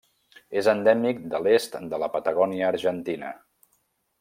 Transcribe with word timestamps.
És 0.61 0.69
endèmic 0.71 1.19
de 1.35 1.41
l'est 1.49 1.77
de 1.93 2.01
la 2.05 2.09
Patagònia 2.15 2.73
argentina. 2.75 3.31